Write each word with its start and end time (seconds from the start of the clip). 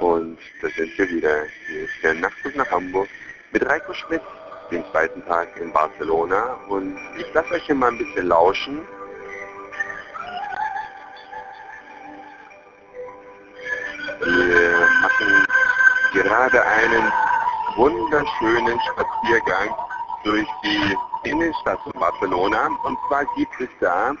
Und 0.00 0.38
da 0.62 0.68
sind 0.70 0.96
wir 0.96 1.10
wieder. 1.10 1.42
Hier 1.66 1.84
ist 1.84 1.92
der 2.02 2.14
Nachtzug 2.14 2.56
nach 2.56 2.70
Hamburg 2.70 3.08
mit 3.52 3.66
Reiko 3.66 3.92
Schmidt, 3.92 4.22
den 4.70 4.82
zweiten 4.90 5.22
Tag 5.26 5.48
in 5.60 5.70
Barcelona. 5.72 6.54
Und 6.68 6.98
ich 7.18 7.32
lasse 7.34 7.52
euch 7.52 7.62
hier 7.64 7.74
mal 7.74 7.88
ein 7.88 7.98
bisschen 7.98 8.28
lauschen. 8.28 8.80
Wir 14.20 14.78
machen 15.02 15.46
gerade 16.14 16.64
einen 16.64 17.12
wunderschönen 17.76 18.80
Spaziergang 18.80 19.74
durch 20.24 20.48
die 20.64 21.28
Innenstadt 21.28 21.78
von 21.80 21.92
Barcelona. 21.92 22.68
Und 22.84 22.98
zwar 23.06 23.26
gibt 23.36 23.60
es 23.60 23.68
da 23.80 24.14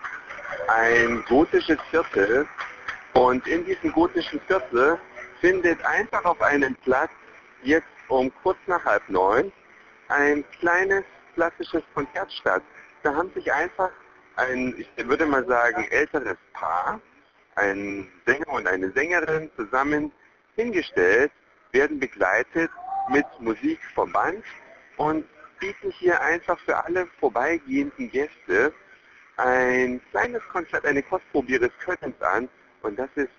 ein 0.68 1.24
gotisches 1.26 1.78
Viertel. 1.90 2.46
Und 3.14 3.46
in 3.46 3.64
diesem 3.64 3.92
gotischen 3.92 4.40
Viertel 4.46 4.98
findet 5.40 5.84
einfach 5.84 6.24
auf 6.24 6.40
einem 6.40 6.74
Platz 6.76 7.10
jetzt 7.62 7.86
um 8.08 8.32
kurz 8.42 8.58
nach 8.66 8.84
halb 8.84 9.08
neun 9.08 9.52
ein 10.08 10.44
kleines 10.58 11.04
klassisches 11.34 11.82
Konzert 11.94 12.32
statt. 12.32 12.62
Da 13.02 13.14
haben 13.14 13.32
sich 13.32 13.52
einfach 13.52 13.90
ein, 14.36 14.74
ich 14.76 15.08
würde 15.08 15.26
mal 15.26 15.46
sagen, 15.46 15.86
älteres 15.90 16.36
Paar, 16.52 17.00
ein 17.54 18.10
Sänger 18.26 18.48
und 18.48 18.66
eine 18.66 18.90
Sängerin 18.90 19.50
zusammen 19.56 20.12
hingestellt, 20.56 21.30
werden 21.72 22.00
begleitet 22.00 22.70
mit 23.08 23.26
Musik 23.38 23.78
vom 23.94 24.12
Band 24.12 24.44
und 24.96 25.24
bieten 25.60 25.90
hier 25.92 26.20
einfach 26.20 26.58
für 26.60 26.84
alle 26.84 27.06
vorbeigehenden 27.18 28.10
Gäste 28.10 28.72
ein 29.36 30.00
kleines 30.10 30.42
Konzert, 30.48 30.84
eine 30.84 31.02
Kostprobe 31.02 31.58
des 31.58 31.70
Könnens 31.78 32.20
an. 32.20 32.48
Und 32.82 32.98
das 32.98 33.08
ist 33.14 33.30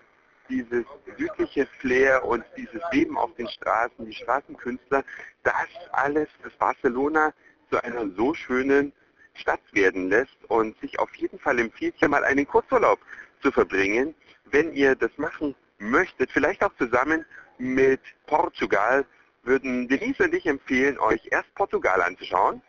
dieses 0.52 0.86
südliche 1.18 1.66
Flair 1.80 2.24
und 2.26 2.44
dieses 2.58 2.82
Leben 2.92 3.18
auf 3.18 3.34
den 3.36 3.48
Straßen, 3.48 4.06
die 4.06 4.14
Straßenkünstler, 4.14 5.04
das 5.44 5.54
alles, 5.94 6.28
das 6.44 6.54
Barcelona 6.54 7.34
zu 7.70 7.82
einer 7.84 8.10
so 8.18 8.34
schönen 8.34 8.92
Stadt 9.34 9.62
werden 9.72 10.10
lässt 10.10 10.38
und 10.50 10.80
sich 10.82 11.00
auf 11.00 11.14
jeden 11.16 11.40
Fall 11.40 11.58
empfiehlt, 11.60 11.96
hier 11.98 12.10
mal 12.10 12.26
einen 12.26 12.46
Kurzurlaub 12.46 13.00
zu 13.42 13.52
verbringen, 13.52 14.14
wenn 14.46 14.74
ihr 14.74 14.96
das 14.96 15.12
machen 15.18 15.56
möchtet, 15.80 16.30
vielleicht 16.32 16.64
auch 16.64 16.76
zusammen 16.76 17.26
mit 17.58 18.02
Portugal, 18.28 19.06
würden 19.44 19.88
Denise 19.88 20.24
und 20.24 20.36
ich 20.36 20.46
empfehlen, 20.46 21.00
euch 21.00 21.22
erst 21.32 21.54
Portugal 21.56 22.02
anzuschauen, 22.02 22.62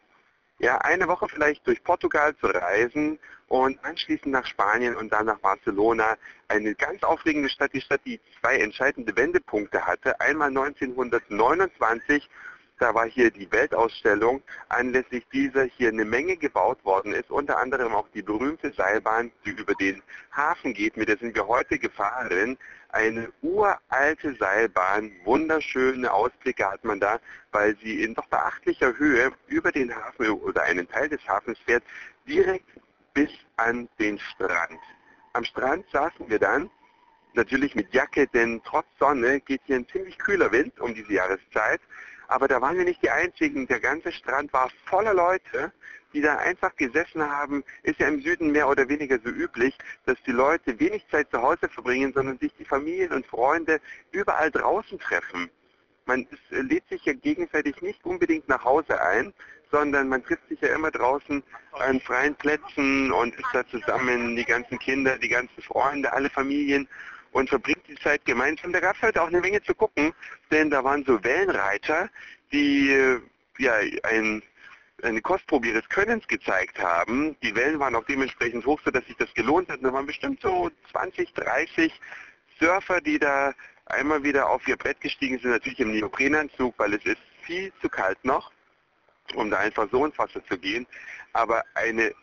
ja, 0.62 0.78
eine 0.78 1.08
Woche 1.08 1.26
vielleicht 1.28 1.66
durch 1.66 1.82
Portugal 1.82 2.36
zu 2.36 2.46
reisen 2.46 3.18
und 3.48 3.84
anschließend 3.84 4.28
nach 4.28 4.46
Spanien 4.46 4.94
und 4.94 5.12
dann 5.12 5.26
nach 5.26 5.40
Barcelona. 5.40 6.16
Eine 6.46 6.76
ganz 6.76 7.02
aufregende 7.02 7.48
Stadt, 7.48 7.72
die 7.74 7.80
Stadt, 7.80 8.00
die 8.06 8.20
zwei 8.40 8.58
entscheidende 8.58 9.14
Wendepunkte 9.16 9.84
hatte. 9.84 10.20
Einmal 10.20 10.48
1929 10.48 12.30
da 12.82 12.92
war 12.94 13.06
hier 13.06 13.30
die 13.30 13.50
Weltausstellung, 13.52 14.42
anlässlich 14.68 15.24
dieser 15.32 15.62
hier 15.62 15.90
eine 15.90 16.04
Menge 16.04 16.36
gebaut 16.36 16.84
worden 16.84 17.12
ist, 17.12 17.30
unter 17.30 17.58
anderem 17.58 17.94
auch 17.94 18.08
die 18.08 18.22
berühmte 18.22 18.72
Seilbahn, 18.72 19.30
die 19.44 19.50
über 19.50 19.74
den 19.74 20.02
Hafen 20.32 20.74
geht, 20.74 20.96
mit 20.96 21.08
der 21.08 21.16
sind 21.16 21.36
wir 21.36 21.46
heute 21.46 21.78
gefahren. 21.78 22.58
Eine 22.88 23.32
uralte 23.40 24.34
Seilbahn, 24.36 25.12
wunderschöne 25.22 26.12
Ausblicke 26.12 26.68
hat 26.68 26.82
man 26.82 26.98
da, 26.98 27.20
weil 27.52 27.76
sie 27.76 28.02
in 28.02 28.14
doch 28.14 28.26
beachtlicher 28.26 28.98
Höhe 28.98 29.30
über 29.46 29.70
den 29.70 29.94
Hafen 29.94 30.30
oder 30.30 30.62
einen 30.62 30.88
Teil 30.88 31.08
des 31.08 31.24
Hafens 31.28 31.60
fährt, 31.60 31.84
direkt 32.26 32.66
bis 33.14 33.30
an 33.58 33.88
den 34.00 34.18
Strand. 34.18 34.80
Am 35.34 35.44
Strand 35.44 35.86
saßen 35.92 36.28
wir 36.28 36.40
dann 36.40 36.68
natürlich 37.34 37.76
mit 37.76 37.94
Jacke, 37.94 38.26
denn 38.26 38.60
trotz 38.64 38.86
Sonne 38.98 39.40
geht 39.40 39.60
hier 39.66 39.76
ein 39.76 39.86
ziemlich 39.88 40.18
kühler 40.18 40.50
Wind 40.50 40.80
um 40.80 40.92
diese 40.92 41.12
Jahreszeit. 41.12 41.80
Aber 42.32 42.48
da 42.48 42.62
waren 42.62 42.78
wir 42.78 42.84
nicht 42.86 43.02
die 43.02 43.10
Einzigen. 43.10 43.66
Der 43.66 43.78
ganze 43.78 44.10
Strand 44.10 44.54
war 44.54 44.70
voller 44.86 45.12
Leute, 45.12 45.70
die 46.14 46.22
da 46.22 46.36
einfach 46.38 46.74
gesessen 46.76 47.22
haben. 47.22 47.62
Ist 47.82 48.00
ja 48.00 48.08
im 48.08 48.22
Süden 48.22 48.52
mehr 48.52 48.70
oder 48.70 48.88
weniger 48.88 49.18
so 49.22 49.28
üblich, 49.28 49.76
dass 50.06 50.16
die 50.26 50.32
Leute 50.32 50.80
wenig 50.80 51.06
Zeit 51.10 51.30
zu 51.30 51.42
Hause 51.42 51.68
verbringen, 51.68 52.10
sondern 52.14 52.38
sich 52.38 52.54
die 52.58 52.64
Familien 52.64 53.12
und 53.12 53.26
Freunde 53.26 53.82
überall 54.12 54.50
draußen 54.50 54.98
treffen. 54.98 55.50
Man 56.06 56.26
lädt 56.48 56.88
sich 56.88 57.04
ja 57.04 57.12
gegenseitig 57.12 57.82
nicht 57.82 58.02
unbedingt 58.06 58.48
nach 58.48 58.64
Hause 58.64 58.98
ein, 59.02 59.34
sondern 59.70 60.08
man 60.08 60.24
trifft 60.24 60.48
sich 60.48 60.60
ja 60.62 60.74
immer 60.74 60.90
draußen 60.90 61.42
an 61.72 62.00
freien 62.00 62.34
Plätzen 62.36 63.12
und 63.12 63.34
ist 63.34 63.48
da 63.52 63.66
zusammen, 63.66 64.36
die 64.36 64.44
ganzen 64.46 64.78
Kinder, 64.78 65.18
die 65.18 65.28
ganzen 65.28 65.62
Freunde, 65.62 66.10
alle 66.10 66.30
Familien 66.30 66.88
und 67.32 67.48
verbringt 67.48 67.86
die 67.88 67.96
Zeit 67.96 68.24
gemeinsam. 68.24 68.72
Da 68.72 68.80
gab 68.80 68.96
es 68.96 69.02
halt 69.02 69.18
auch 69.18 69.28
eine 69.28 69.40
Menge 69.40 69.62
zu 69.62 69.74
gucken, 69.74 70.12
denn 70.50 70.70
da 70.70 70.84
waren 70.84 71.04
so 71.04 71.22
Wellenreiter, 71.24 72.08
die 72.52 72.90
äh, 72.90 73.20
ja 73.58 73.74
ein, 74.04 74.42
eine 75.02 75.20
Kostprobe 75.20 75.68
ihres 75.68 75.88
Könnens 75.88 76.26
gezeigt 76.28 76.78
haben. 76.78 77.36
Die 77.42 77.54
Wellen 77.54 77.80
waren 77.80 77.94
auch 77.94 78.04
dementsprechend 78.04 78.64
hoch, 78.66 78.80
sodass 78.84 79.04
sich 79.06 79.16
das 79.16 79.32
gelohnt 79.34 79.68
hat. 79.68 79.78
Und 79.78 79.84
da 79.84 79.92
waren 79.92 80.06
bestimmt 80.06 80.40
so 80.40 80.70
20, 80.92 81.32
30 81.34 81.92
Surfer, 82.60 83.00
die 83.00 83.18
da 83.18 83.54
einmal 83.86 84.22
wieder 84.22 84.48
auf 84.48 84.66
ihr 84.68 84.76
Brett 84.76 85.00
gestiegen 85.00 85.38
sind, 85.38 85.50
natürlich 85.50 85.80
im 85.80 85.90
Neoprenanzug, 85.90 86.74
weil 86.78 86.94
es 86.94 87.04
ist 87.04 87.20
viel 87.42 87.72
zu 87.80 87.88
kalt 87.88 88.22
noch, 88.24 88.52
um 89.34 89.50
da 89.50 89.58
einfach 89.58 89.88
so 89.90 90.04
ins 90.04 90.16
Wasser 90.18 90.44
zu 90.46 90.58
gehen. 90.58 90.86
Aber 91.32 91.64
eine 91.74 92.14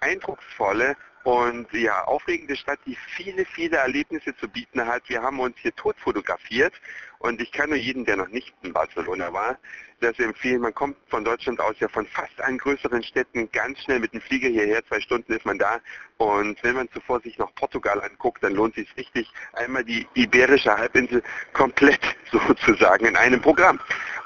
eindrucksvolle 0.00 0.96
und 1.22 1.70
ja, 1.72 2.04
aufregende 2.04 2.56
Stadt, 2.56 2.78
die 2.86 2.96
viele, 3.16 3.44
viele 3.44 3.76
Erlebnisse 3.76 4.34
zu 4.36 4.48
bieten 4.48 4.86
hat. 4.86 5.02
Wir 5.08 5.20
haben 5.22 5.38
uns 5.38 5.56
hier 5.58 5.74
tot 5.74 5.96
fotografiert 5.98 6.72
und 7.18 7.42
ich 7.42 7.52
kann 7.52 7.68
nur 7.68 7.78
jedem, 7.78 8.06
der 8.06 8.16
noch 8.16 8.28
nicht 8.28 8.54
in 8.62 8.72
Barcelona 8.72 9.30
war, 9.32 9.58
das 10.00 10.18
empfehlen. 10.18 10.62
Man 10.62 10.72
kommt 10.72 10.96
von 11.08 11.22
Deutschland 11.22 11.60
aus 11.60 11.78
ja 11.78 11.88
von 11.88 12.06
fast 12.06 12.40
allen 12.40 12.56
größeren 12.56 13.02
Städten 13.02 13.50
ganz 13.52 13.78
schnell 13.80 14.00
mit 14.00 14.14
dem 14.14 14.22
Flieger 14.22 14.48
hierher. 14.48 14.82
Zwei 14.86 15.00
Stunden 15.00 15.34
ist 15.34 15.44
man 15.44 15.58
da. 15.58 15.78
Und 16.16 16.62
wenn 16.62 16.76
man 16.76 16.88
zuvor 16.90 17.20
sich 17.20 17.36
noch 17.36 17.54
Portugal 17.54 18.00
anguckt, 18.00 18.42
dann 18.42 18.54
lohnt 18.54 18.78
es 18.78 18.86
sich 18.86 18.96
richtig, 18.96 19.30
einmal 19.52 19.84
die 19.84 20.06
Iberische 20.14 20.74
Halbinsel 20.74 21.22
komplett 21.52 22.00
sozusagen 22.32 23.04
in 23.04 23.16
einem 23.16 23.42
Programm. 23.42 23.78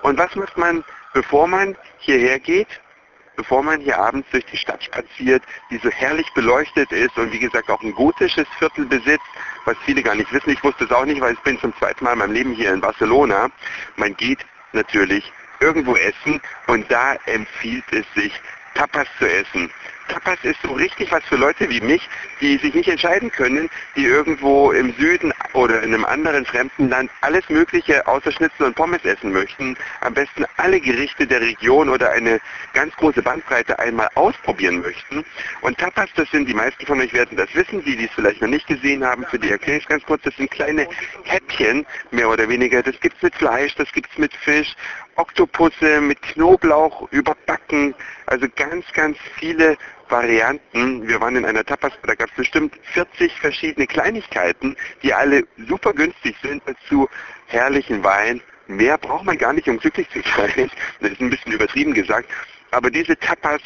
Und 0.02 0.16
was 0.16 0.32
macht 0.36 0.56
man, 0.56 0.84
bevor 1.12 1.48
man 1.48 1.76
hierher 1.98 2.38
geht? 2.38 2.68
Bevor 3.36 3.62
man 3.62 3.80
hier 3.80 3.98
abends 3.98 4.28
durch 4.30 4.44
die 4.46 4.56
Stadt 4.56 4.82
spaziert, 4.82 5.42
die 5.70 5.78
so 5.78 5.90
herrlich 5.90 6.26
beleuchtet 6.34 6.92
ist 6.92 7.16
und 7.16 7.32
wie 7.32 7.38
gesagt 7.38 7.70
auch 7.70 7.82
ein 7.82 7.92
gotisches 7.92 8.46
Viertel 8.58 8.86
besitzt, 8.86 9.26
was 9.64 9.76
viele 9.84 10.02
gar 10.02 10.14
nicht 10.14 10.32
wissen. 10.32 10.50
Ich 10.50 10.62
wusste 10.62 10.84
es 10.84 10.92
auch 10.92 11.04
nicht, 11.04 11.20
weil 11.20 11.34
ich 11.34 11.40
bin 11.40 11.58
zum 11.58 11.74
zweiten 11.78 12.04
Mal 12.04 12.12
in 12.12 12.18
meinem 12.18 12.32
Leben 12.32 12.52
hier 12.52 12.72
in 12.72 12.80
Barcelona. 12.80 13.50
Man 13.96 14.16
geht 14.16 14.44
natürlich 14.72 15.32
irgendwo 15.60 15.96
essen 15.96 16.40
und 16.66 16.90
da 16.90 17.14
empfiehlt 17.26 17.84
es 17.92 18.04
sich, 18.14 18.32
Tapas 18.74 19.06
zu 19.18 19.30
essen. 19.30 19.70
Tapas 20.08 20.38
ist 20.42 20.60
so 20.62 20.72
richtig 20.72 21.10
was 21.12 21.24
für 21.24 21.36
Leute 21.36 21.68
wie 21.70 21.80
mich, 21.80 22.08
die 22.40 22.58
sich 22.58 22.74
nicht 22.74 22.88
entscheiden 22.88 23.30
können, 23.30 23.70
die 23.96 24.04
irgendwo 24.04 24.72
im 24.72 24.92
Süden 24.94 25.32
oder 25.52 25.82
in 25.82 25.94
einem 25.94 26.04
anderen 26.04 26.44
fremden 26.44 26.88
Land 26.88 27.10
alles 27.20 27.48
Mögliche 27.48 28.06
außer 28.06 28.32
Schnitzel 28.32 28.66
und 28.66 28.74
Pommes 28.74 29.04
essen 29.04 29.32
möchten. 29.32 29.76
Am 30.00 30.14
besten 30.14 30.44
alle 30.56 30.80
Gerichte 30.80 31.26
der 31.26 31.40
Region 31.40 31.88
oder 31.88 32.10
eine 32.10 32.40
ganz 32.72 32.94
große 32.96 33.22
Bandbreite 33.22 33.78
einmal 33.78 34.08
ausprobieren 34.14 34.80
möchten. 34.80 35.24
Und 35.60 35.78
Tapas, 35.78 36.10
das 36.16 36.30
sind, 36.30 36.48
die 36.48 36.54
meisten 36.54 36.86
von 36.86 37.00
euch 37.00 37.12
werden 37.12 37.36
das 37.36 37.54
wissen, 37.54 37.84
die, 37.84 37.96
die 37.96 38.06
es 38.06 38.12
vielleicht 38.14 38.42
noch 38.42 38.48
nicht 38.48 38.66
gesehen 38.66 39.04
haben, 39.04 39.24
für 39.26 39.38
die 39.38 39.50
erkläre 39.50 39.78
ich 39.78 39.84
es 39.84 39.88
ganz 39.88 40.04
kurz, 40.04 40.22
das 40.22 40.36
sind 40.36 40.50
kleine 40.50 40.86
Häppchen, 41.24 41.86
mehr 42.10 42.28
oder 42.28 42.48
weniger. 42.48 42.82
Das 42.82 42.98
gibt 43.00 43.16
es 43.16 43.22
mit 43.22 43.34
Fleisch, 43.34 43.74
das 43.76 43.90
gibt 43.92 44.10
es 44.10 44.18
mit 44.18 44.34
Fisch, 44.34 44.74
Oktopusse 45.16 46.00
mit 46.00 46.20
Knoblauch 46.22 47.10
überbacken, 47.12 47.94
also 48.26 48.46
ganz, 48.56 48.84
ganz 48.92 49.16
viele 49.38 49.76
Varianten. 50.08 51.06
Wir 51.06 51.20
waren 51.20 51.36
in 51.36 51.44
einer 51.44 51.64
Tapas, 51.64 51.92
da 52.06 52.14
gab 52.14 52.28
es 52.30 52.36
bestimmt 52.36 52.78
40 52.92 53.32
verschiedene 53.40 53.86
Kleinigkeiten, 53.86 54.76
die 55.02 55.12
alle 55.14 55.46
super 55.68 55.92
günstig 55.92 56.36
sind, 56.42 56.62
dazu 56.66 57.08
herrlichen 57.46 58.02
Wein. 58.02 58.40
Mehr 58.66 58.98
braucht 58.98 59.24
man 59.24 59.38
gar 59.38 59.52
nicht, 59.52 59.68
um 59.68 59.78
glücklich 59.78 60.08
zu 60.10 60.20
sein. 60.36 60.70
Das 61.00 61.12
ist 61.12 61.20
ein 61.20 61.30
bisschen 61.30 61.52
übertrieben 61.52 61.94
gesagt. 61.94 62.28
Aber 62.70 62.90
diese 62.90 63.16
Tapas, 63.18 63.60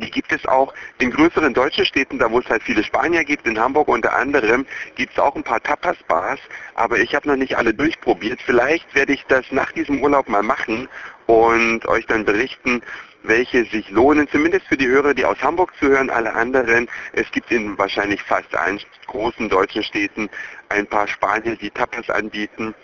die 0.00 0.10
gibt 0.10 0.32
es 0.32 0.44
auch 0.46 0.74
in 0.98 1.10
größeren 1.10 1.54
deutschen 1.54 1.84
Städten, 1.84 2.18
da 2.18 2.30
wo 2.30 2.40
es 2.40 2.48
halt 2.48 2.62
viele 2.62 2.84
Spanier 2.84 3.24
gibt, 3.24 3.46
in 3.46 3.58
Hamburg 3.58 3.88
unter 3.88 4.14
anderem, 4.14 4.66
gibt 4.94 5.12
es 5.12 5.18
auch 5.18 5.34
ein 5.36 5.42
paar 5.42 5.62
Tapas-Bars, 5.62 6.40
aber 6.74 6.98
ich 6.98 7.14
habe 7.14 7.28
noch 7.28 7.36
nicht 7.36 7.56
alle 7.56 7.74
durchprobiert. 7.74 8.40
Vielleicht 8.42 8.94
werde 8.94 9.12
ich 9.12 9.24
das 9.28 9.44
nach 9.50 9.72
diesem 9.72 10.02
Urlaub 10.02 10.28
mal 10.28 10.42
machen 10.42 10.88
und 11.26 11.86
euch 11.86 12.06
dann 12.06 12.24
berichten, 12.24 12.82
welche 13.22 13.64
sich 13.66 13.90
lohnen, 13.90 14.28
zumindest 14.28 14.66
für 14.66 14.76
die 14.76 14.86
Hörer, 14.86 15.14
die 15.14 15.24
aus 15.24 15.40
Hamburg 15.42 15.72
zuhören, 15.78 16.10
alle 16.10 16.34
anderen. 16.34 16.88
Es 17.12 17.30
gibt 17.30 17.50
in 17.50 17.76
wahrscheinlich 17.76 18.22
fast 18.22 18.54
allen 18.54 18.80
großen 19.06 19.48
deutschen 19.48 19.82
Städten 19.82 20.28
ein 20.68 20.86
paar 20.86 21.08
Spanier, 21.08 21.56
die 21.56 21.70
Tapas 21.70 22.08
anbieten. 22.10 22.74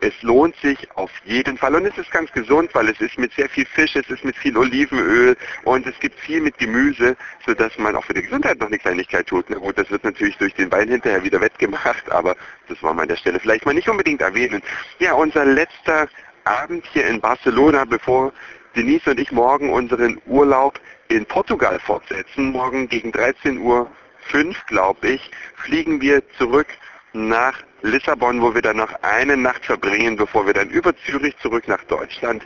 Es 0.00 0.12
lohnt 0.22 0.56
sich 0.56 0.78
auf 0.96 1.10
jeden 1.24 1.56
Fall 1.56 1.74
und 1.74 1.86
es 1.86 1.96
ist 1.96 2.10
ganz 2.10 2.30
gesund, 2.32 2.70
weil 2.74 2.88
es 2.88 3.00
ist 3.00 3.18
mit 3.18 3.32
sehr 3.32 3.48
viel 3.48 3.66
Fisch, 3.66 3.96
es 3.96 4.08
ist 4.08 4.24
mit 4.24 4.36
viel 4.36 4.56
Olivenöl 4.56 5.36
und 5.64 5.86
es 5.86 5.98
gibt 6.00 6.18
viel 6.20 6.40
mit 6.40 6.58
Gemüse, 6.58 7.16
sodass 7.46 7.76
man 7.78 7.96
auch 7.96 8.04
für 8.04 8.14
die 8.14 8.22
Gesundheit 8.22 8.58
noch 8.58 8.66
eine 8.66 8.78
Kleinigkeit 8.78 9.26
tut. 9.26 9.46
Na 9.48 9.58
gut, 9.58 9.78
das 9.78 9.90
wird 9.90 10.04
natürlich 10.04 10.36
durch 10.38 10.54
den 10.54 10.70
Wein 10.70 10.88
hinterher 10.88 11.22
wieder 11.24 11.40
wettgemacht, 11.40 12.10
aber 12.10 12.36
das 12.68 12.82
wollen 12.82 12.96
wir 12.96 13.02
an 13.02 13.08
der 13.08 13.16
Stelle 13.16 13.40
vielleicht 13.40 13.66
mal 13.66 13.74
nicht 13.74 13.88
unbedingt 13.88 14.20
erwähnen. 14.20 14.62
Ja, 14.98 15.14
unser 15.14 15.44
letzter 15.44 16.08
Abend 16.44 16.84
hier 16.92 17.06
in 17.06 17.20
Barcelona, 17.20 17.84
bevor 17.84 18.32
Denise 18.76 19.10
und 19.10 19.20
ich 19.20 19.32
morgen 19.32 19.70
unseren 19.70 20.20
Urlaub 20.26 20.80
in 21.08 21.24
Portugal 21.26 21.78
fortsetzen. 21.80 22.50
Morgen 22.50 22.88
gegen 22.88 23.12
13 23.12 23.58
Uhr 23.58 23.90
5, 24.30 24.66
glaube 24.66 25.08
ich, 25.08 25.30
fliegen 25.56 26.00
wir 26.00 26.22
zurück 26.38 26.66
nach 27.14 27.62
Lissabon, 27.82 28.42
wo 28.42 28.54
wir 28.54 28.62
dann 28.62 28.76
noch 28.76 28.92
eine 29.02 29.36
Nacht 29.36 29.64
verbringen, 29.64 30.16
bevor 30.16 30.46
wir 30.46 30.54
dann 30.54 30.68
über 30.68 30.94
Zürich 31.06 31.36
zurück 31.38 31.68
nach 31.68 31.82
Deutschland 31.84 32.44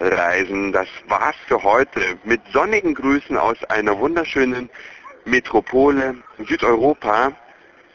reisen. 0.00 0.72
Das 0.72 0.88
war's 1.08 1.36
für 1.46 1.62
heute 1.62 2.00
mit 2.24 2.40
sonnigen 2.52 2.94
Grüßen 2.94 3.36
aus 3.36 3.62
einer 3.64 3.98
wunderschönen 3.98 4.70
Metropole 5.24 6.16
Südeuropa. 6.46 7.32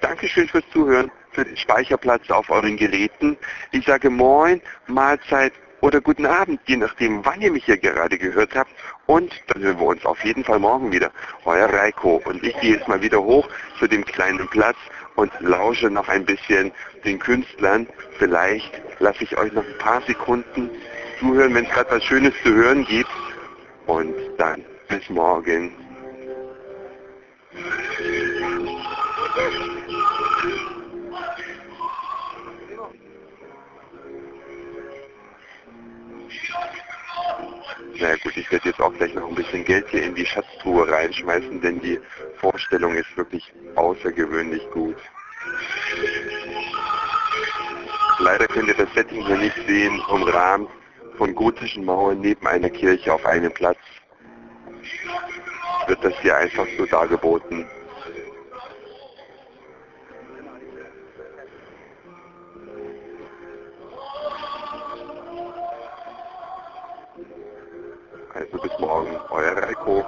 Dankeschön 0.01 0.47
fürs 0.47 0.65
Zuhören, 0.73 1.11
für 1.31 1.45
den 1.45 1.55
Speicherplatz 1.55 2.29
auf 2.29 2.49
euren 2.49 2.75
Geräten. 2.75 3.37
Ich 3.71 3.85
sage 3.85 4.09
Moin, 4.09 4.61
Mahlzeit 4.87 5.53
oder 5.81 5.99
guten 5.99 6.25
Abend, 6.25 6.61
je 6.67 6.77
nachdem, 6.77 7.25
wann 7.25 7.41
ihr 7.41 7.51
mich 7.51 7.65
hier 7.65 7.77
gerade 7.77 8.17
gehört 8.17 8.55
habt. 8.55 8.71
Und 9.07 9.33
dann 9.47 9.63
hören 9.63 9.79
wir 9.79 9.87
uns 9.87 10.05
auf 10.05 10.23
jeden 10.23 10.43
Fall 10.43 10.59
morgen 10.59 10.91
wieder. 10.91 11.11
Euer 11.45 11.67
Reiko. 11.67 12.21
Und 12.25 12.43
ich 12.43 12.57
gehe 12.59 12.75
jetzt 12.75 12.87
mal 12.87 13.01
wieder 13.01 13.21
hoch 13.21 13.47
zu 13.79 13.87
dem 13.87 14.05
kleinen 14.05 14.47
Platz 14.47 14.77
und 15.15 15.31
lausche 15.39 15.89
noch 15.89 16.07
ein 16.07 16.25
bisschen 16.25 16.71
den 17.03 17.19
Künstlern. 17.19 17.87
Vielleicht 18.19 18.81
lasse 18.99 19.23
ich 19.23 19.37
euch 19.37 19.51
noch 19.53 19.65
ein 19.65 19.77
paar 19.79 20.01
Sekunden 20.03 20.69
zuhören, 21.19 21.53
wenn 21.55 21.65
es 21.65 21.71
gerade 21.71 21.91
was 21.91 22.03
Schönes 22.03 22.33
zu 22.43 22.53
hören 22.53 22.85
gibt. 22.85 23.09
Und 23.87 24.13
dann 24.37 24.63
bis 24.87 25.09
morgen. 25.09 25.73
Na 37.99 38.15
gut, 38.23 38.35
ich 38.35 38.51
werde 38.51 38.69
jetzt 38.69 38.81
auch 38.81 38.93
gleich 38.93 39.13
noch 39.13 39.27
ein 39.27 39.35
bisschen 39.35 39.63
Geld 39.63 39.87
hier 39.89 40.03
in 40.03 40.15
die 40.15 40.25
Schatztruhe 40.25 40.91
reinschmeißen, 40.91 41.61
denn 41.61 41.79
die 41.81 41.99
Vorstellung 42.39 42.95
ist 42.95 43.15
wirklich 43.15 43.53
außergewöhnlich 43.75 44.67
gut. 44.71 44.97
Leider 48.19 48.47
könnt 48.47 48.69
ihr 48.69 48.75
das 48.75 48.91
Setting 48.93 49.25
hier 49.25 49.37
nicht 49.37 49.55
sehen, 49.67 49.99
umrahmt 50.09 50.69
von 51.17 51.35
gotischen 51.35 51.85
Mauern 51.85 52.21
neben 52.21 52.45
einer 52.47 52.69
Kirche 52.69 53.13
auf 53.13 53.25
einem 53.25 53.51
Platz. 53.51 53.77
Wird 55.87 56.03
das 56.03 56.13
hier 56.21 56.35
einfach 56.37 56.65
so 56.77 56.85
dargeboten. 56.85 57.67
Also 68.51 68.61
bis 68.67 68.79
morgen, 68.79 69.21
euer 69.31 69.57
Reiko. 69.57 70.05